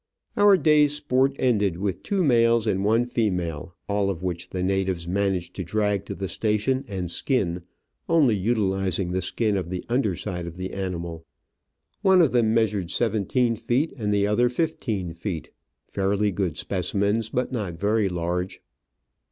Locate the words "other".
14.25-14.49